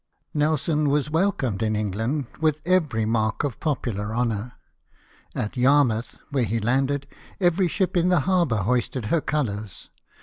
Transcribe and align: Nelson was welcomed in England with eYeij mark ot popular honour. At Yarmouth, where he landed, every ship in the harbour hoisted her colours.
Nelson 0.33 0.89
was 0.89 1.11
welcomed 1.11 1.61
in 1.61 1.75
England 1.75 2.25
with 2.39 2.63
eYeij 2.63 3.05
mark 3.07 3.45
ot 3.45 3.59
popular 3.59 4.15
honour. 4.15 4.53
At 5.35 5.55
Yarmouth, 5.55 6.15
where 6.31 6.43
he 6.43 6.59
landed, 6.59 7.05
every 7.39 7.67
ship 7.67 7.95
in 7.95 8.09
the 8.09 8.21
harbour 8.21 8.63
hoisted 8.63 9.05
her 9.13 9.21
colours. 9.21 9.91